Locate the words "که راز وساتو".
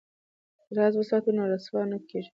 0.65-1.29